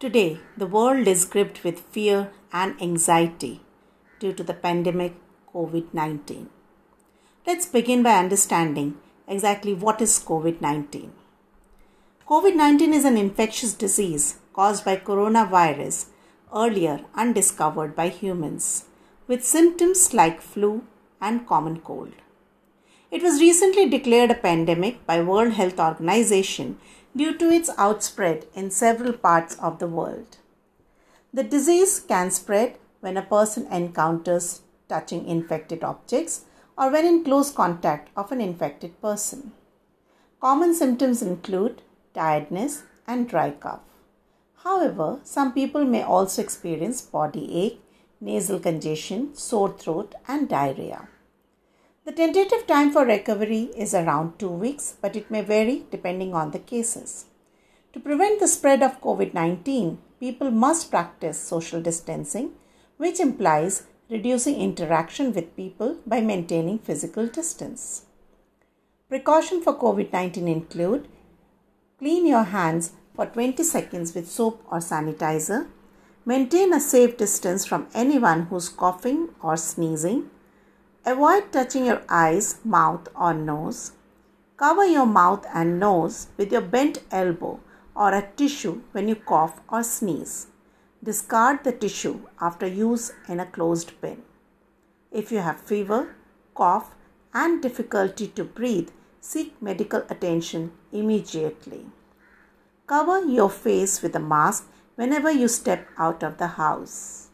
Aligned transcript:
Today, 0.00 0.40
the 0.56 0.66
world 0.66 1.06
is 1.06 1.26
gripped 1.26 1.62
with 1.62 1.84
fear 1.94 2.30
and 2.54 2.80
anxiety 2.80 3.60
due 4.18 4.32
to 4.32 4.42
the 4.42 4.54
pandemic 4.54 5.12
COVID 5.54 5.92
19. 5.92 6.48
Let's 7.46 7.66
begin 7.66 8.02
by 8.02 8.12
understanding 8.12 8.94
exactly 9.28 9.74
what 9.74 10.00
is 10.00 10.18
COVID 10.18 10.62
19. 10.62 11.12
COVID 12.26 12.56
19 12.56 12.94
is 12.94 13.04
an 13.04 13.18
infectious 13.18 13.74
disease 13.74 14.38
caused 14.54 14.86
by 14.86 14.96
coronavirus, 14.96 16.06
earlier 16.56 17.00
undiscovered 17.14 17.94
by 17.94 18.08
humans, 18.08 18.86
with 19.26 19.44
symptoms 19.44 20.14
like 20.14 20.40
flu 20.40 20.82
and 21.20 21.46
common 21.46 21.78
cold. 21.80 22.14
It 23.10 23.24
was 23.24 23.40
recently 23.40 23.88
declared 23.88 24.30
a 24.30 24.36
pandemic 24.36 25.04
by 25.04 25.20
World 25.20 25.54
Health 25.54 25.80
Organization 25.80 26.78
due 27.16 27.36
to 27.38 27.50
its 27.50 27.68
outspread 27.76 28.46
in 28.54 28.70
several 28.70 29.12
parts 29.12 29.56
of 29.56 29.80
the 29.80 29.88
world. 29.88 30.36
The 31.34 31.42
disease 31.42 31.98
can 31.98 32.30
spread 32.30 32.78
when 33.00 33.16
a 33.16 33.22
person 33.22 33.66
encounters 33.66 34.62
touching 34.88 35.26
infected 35.26 35.82
objects 35.82 36.44
or 36.78 36.88
when 36.92 37.04
in 37.04 37.24
close 37.24 37.50
contact 37.50 38.10
of 38.16 38.30
an 38.30 38.40
infected 38.40 39.00
person. 39.02 39.50
Common 40.40 40.72
symptoms 40.72 41.20
include 41.20 41.82
tiredness 42.14 42.84
and 43.08 43.28
dry 43.28 43.50
cough. 43.50 43.80
However, 44.62 45.18
some 45.24 45.52
people 45.52 45.84
may 45.84 46.04
also 46.04 46.42
experience 46.42 47.02
body 47.02 47.64
ache, 47.64 47.82
nasal 48.20 48.60
congestion, 48.60 49.34
sore 49.34 49.72
throat, 49.76 50.14
and 50.28 50.48
diarrhea. 50.48 51.08
The 52.06 52.12
tentative 52.12 52.66
time 52.66 52.92
for 52.92 53.04
recovery 53.04 53.70
is 53.76 53.94
around 53.94 54.38
two 54.38 54.48
weeks, 54.48 54.96
but 55.02 55.16
it 55.16 55.30
may 55.30 55.42
vary 55.42 55.84
depending 55.90 56.32
on 56.34 56.50
the 56.50 56.58
cases. 56.58 57.26
To 57.92 58.00
prevent 58.00 58.40
the 58.40 58.48
spread 58.48 58.82
of 58.82 59.02
COVID 59.02 59.34
19, 59.34 59.98
people 60.18 60.50
must 60.50 60.90
practice 60.90 61.38
social 61.38 61.82
distancing, 61.82 62.52
which 62.96 63.20
implies 63.20 63.86
reducing 64.08 64.56
interaction 64.56 65.34
with 65.34 65.54
people 65.54 65.98
by 66.06 66.22
maintaining 66.22 66.78
physical 66.78 67.26
distance. 67.26 68.06
Precaution 69.10 69.60
for 69.60 69.74
COVID 69.74 70.10
19 70.10 70.48
include 70.48 71.06
clean 71.98 72.26
your 72.26 72.44
hands 72.44 72.92
for 73.14 73.26
20 73.26 73.62
seconds 73.62 74.14
with 74.14 74.26
soap 74.26 74.64
or 74.72 74.78
sanitizer, 74.78 75.68
maintain 76.24 76.72
a 76.72 76.80
safe 76.80 77.18
distance 77.18 77.66
from 77.66 77.88
anyone 77.92 78.46
who's 78.46 78.70
coughing 78.70 79.28
or 79.42 79.58
sneezing 79.58 80.30
Avoid 81.04 81.50
touching 81.50 81.86
your 81.86 82.02
eyes, 82.08 82.60
mouth, 82.62 83.08
or 83.14 83.32
nose. 83.32 83.92
Cover 84.56 84.84
your 84.84 85.06
mouth 85.06 85.46
and 85.54 85.80
nose 85.80 86.28
with 86.36 86.52
your 86.52 86.60
bent 86.60 87.02
elbow 87.10 87.58
or 87.96 88.12
a 88.14 88.28
tissue 88.36 88.82
when 88.92 89.08
you 89.08 89.14
cough 89.14 89.60
or 89.68 89.82
sneeze. 89.82 90.48
Discard 91.02 91.64
the 91.64 91.72
tissue 91.72 92.20
after 92.40 92.66
use 92.66 93.12
in 93.26 93.40
a 93.40 93.46
closed 93.46 93.98
bin. 94.02 94.22
If 95.10 95.32
you 95.32 95.38
have 95.38 95.60
fever, 95.60 96.14
cough, 96.54 96.94
and 97.32 97.62
difficulty 97.62 98.28
to 98.28 98.44
breathe, 98.44 98.90
seek 99.20 99.60
medical 99.62 100.02
attention 100.10 100.72
immediately. 100.92 101.86
Cover 102.86 103.24
your 103.24 103.48
face 103.48 104.02
with 104.02 104.14
a 104.14 104.20
mask 104.20 104.68
whenever 104.96 105.30
you 105.30 105.48
step 105.48 105.88
out 105.96 106.22
of 106.22 106.36
the 106.36 106.48
house. 106.48 107.28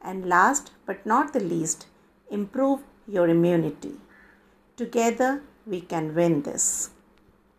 And 0.00 0.26
last 0.26 0.70
but 0.86 1.04
not 1.04 1.34
the 1.34 1.40
least, 1.40 1.86
improve 2.30 2.80
your 3.10 3.28
immunity. 3.28 3.94
Together, 4.76 5.42
we 5.66 5.80
can 5.80 6.14
win 6.14 6.42
this. 6.42 6.90